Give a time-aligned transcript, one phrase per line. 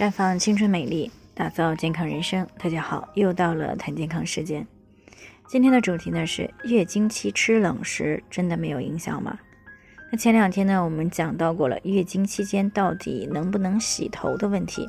[0.00, 2.46] 绽放青春美丽，打造健康人生。
[2.58, 4.66] 大家好，又到了谈健康时间。
[5.46, 9.38] 今天的主题呢是月经期吃冷食真的没有影响吗？
[10.10, 14.88] 那前两天呢我们讲到过了月经期间到底能不能洗头的问题，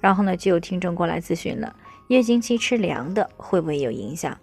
[0.00, 1.74] 然后呢就有听众过来咨询了，
[2.06, 4.38] 月经期吃凉的会不会有影响？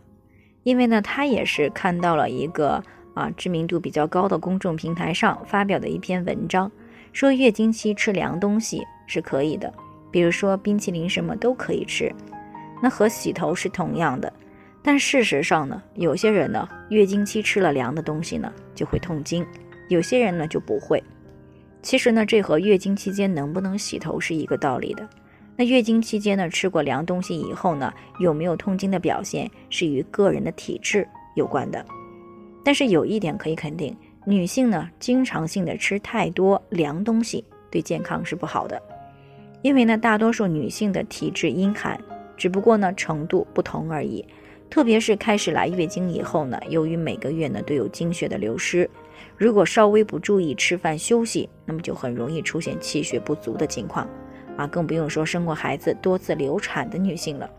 [0.64, 2.84] 因为呢他也是看到了一个
[3.14, 6.70] 啊知名度比较高的公众平台上发表的一篇文章，
[7.14, 9.74] 说月经期吃凉东西是可以的。
[10.16, 12.10] 比如说冰淇淋什么都可以吃，
[12.82, 14.32] 那和洗头是同样的。
[14.82, 19.46] 但事实上呢，有些人呢月经期吃了凉的东西呢就会痛经，
[19.90, 21.04] 有些人呢就不会。
[21.82, 25.06] 其实呢，这和月经期间能不能洗头是一个道理的。
[25.58, 31.06] 那月经期间呢吃过凉东西以后呢，有没有痛经的表现是与个人的体质
[31.36, 31.86] 有关的。
[32.64, 33.94] 但是有一点可以肯定，
[34.26, 38.82] 女性呢经常性的吃太多凉东西对健康是不好的。
[39.66, 42.00] 因为呢，大多数女性的体质阴寒，
[42.38, 44.24] 只不过呢程度不同而已。
[44.70, 48.88] 特别是开始来月经以后呢，由于每个月呢都有经血的流失，
[49.36, 54.08] 如果稍微不注意吃饭休息，那么就很容易出现气血不足的情况
[54.56, 57.50] 啊，更不用说生过孩子、多次流产的女性了。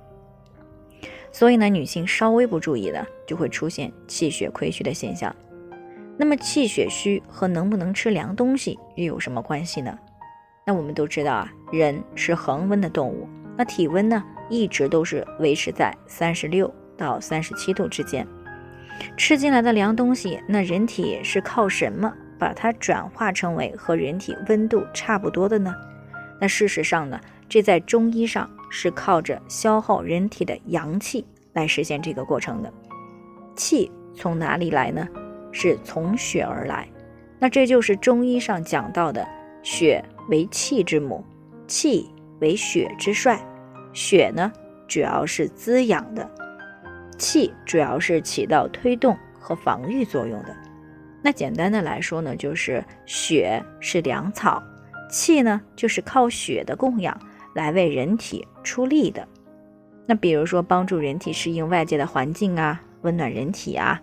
[1.33, 5.35] 所以呢，女性稍微不注意呢，就会出现气血亏虚的现象。
[6.17, 9.98] 那么气血虚和能不能吃凉东西又有什么关系呢？
[10.69, 18.27] 那我们都知道啊，人是恒温的动物，那体温呢一直都是维持在三十六到三十七度之间。
[19.17, 25.73] 吃进来的凉东西，那人体是靠什么把它转化成为和人体温度差不多的呢？
[26.41, 32.73] 那事实上呢，这在中医上是靠着消耗人体的阳气来实现这个过程的。
[33.55, 35.06] 气从哪里来呢？
[35.53, 36.89] 是从血而来。
[37.39, 39.25] 那这就是中医上讲到的
[39.62, 40.05] 血。
[40.29, 41.25] 为气之母，
[41.67, 42.09] 气
[42.41, 43.41] 为血之帅，
[43.93, 44.53] 血呢
[44.87, 46.29] 主要是滋养的，
[47.19, 50.57] 气主要是起到推动和防御作用的。
[51.23, 54.63] 那简单的来说呢，就是血是粮草，
[55.11, 57.19] 气呢就是靠血的供养
[57.55, 59.27] 来为人体出力的。
[60.07, 64.01] 那比如说帮助人体适应外界的环境啊，温暖人体啊，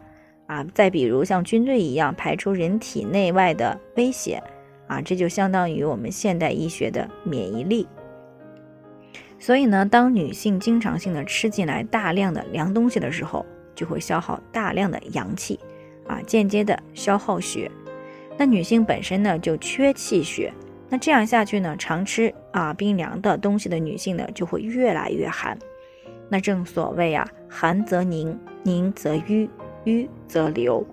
[0.48, 4.44] 啊，再比如像军队一样排除人体内外的威胁。
[4.88, 7.88] 啊，这就相当于我们现代医学的免疫力。
[9.40, 13.46] 所以呢，当女性经常性的吃进来大量的凉东西的时候，
[13.76, 15.60] 就会消耗大量的阳气，
[16.08, 17.70] 啊，间接的消耗血。
[18.38, 20.54] 那女性本身呢就缺气血，
[20.90, 25.58] 那这样下去呢，常吃啊冰凉的东西的女性呢就会越来越寒。
[26.30, 29.50] 那正所谓啊，寒则凝，凝则瘀，
[29.84, 30.86] 瘀则流。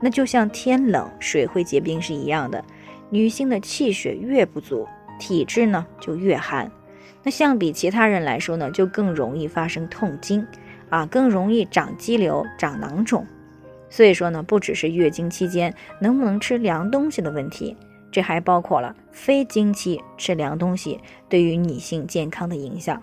[0.00, 2.62] 那就像天冷水会结冰是一样的。
[3.12, 6.72] 女性的气血越不足，体质呢就越寒。
[7.22, 10.46] 那相比其他人来说呢，就更容易发生痛经，
[10.88, 13.26] 啊，更容易长肌瘤、长囊肿。
[13.90, 17.76] 所以说呢，不只是月经期间能不能吃凉东西的问题，
[18.10, 20.98] 这还包括了非经期吃凉东西
[21.28, 23.00] 对于女性健康的影响。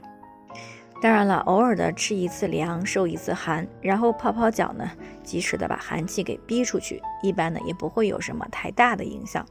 [1.01, 4.89] 当然了，偶尔的吃一次凉，受一次寒，然后泡泡脚呢，
[5.23, 9.45] 及时的把寒气给逼出去，一般呢也不会有什么太大的影响。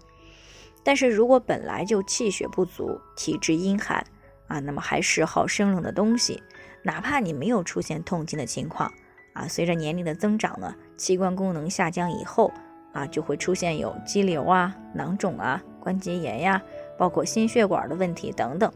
[0.85, 4.05] 但是如果本来就气血不足、体质阴寒
[4.47, 6.43] 啊，那么还嗜好生冷的东西，
[6.83, 8.91] 哪怕你没有出现痛经的情况
[9.35, 12.51] 啊，随着年龄的增长呢，器官功能下降以后
[12.93, 16.63] 啊，就会出现有肌瘤啊、囊肿啊、关节炎呀，
[16.97, 18.73] 包括心血管的问题等等。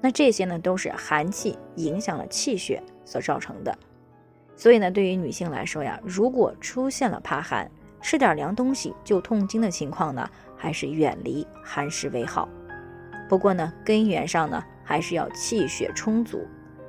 [0.00, 3.76] 那这些呢，都是寒气影响了气血所造成的。
[4.56, 10.26] 所以呢，对于女性来说呀，如果出现了怕寒，吃点凉东西就痛经的情况呢？
[10.60, 12.46] 还是远离寒食为好。
[13.30, 16.46] 不过呢，根源上呢，还是要气血充足。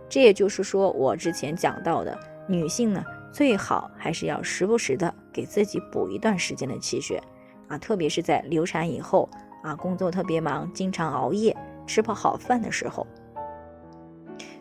[0.10, 3.02] 这也就是说，我之前讲到的，女性呢，
[3.32, 7.24] 最好还是要时不时的给自己补一段时间的气血
[7.70, 9.30] 啊，特别是在流产以后
[9.64, 11.56] 啊，工作特别忙，经常熬夜，
[11.88, 13.08] 吃不好饭的时候。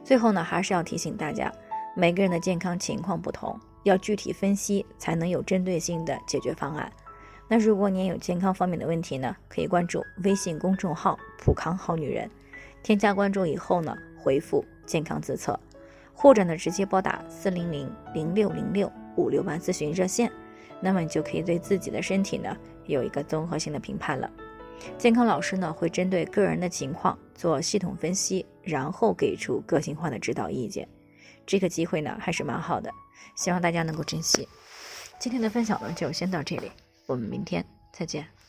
[0.05, 1.51] 最后呢，还是要提醒大家，
[1.97, 6.93] 每个人的健康情况不同，要具体分析，才能有针对性的解决方案。
[7.52, 12.31] 那如果您有健康方面的问题呢，可以关注微信公众号“普康好女人”，
[12.81, 15.58] 添加关注以后呢，回复“健康自测”，
[16.14, 20.31] 或者呢直接拨打四零零零六零六五六八咨询热线，
[20.81, 22.56] 那么你就可以对自己的身体呢
[22.87, 24.31] 有一个综合性的评判了。
[24.97, 30.88] 健康老师呢会针对个人的情况做系统分析，然后给出个性化的指导意见。
[31.44, 32.88] 这个机会呢还是蛮好的，
[33.35, 34.49] 希望大家能够珍惜。
[35.19, 36.70] 今天的分享呢就先到这里。
[37.06, 38.40] 我们明天再见。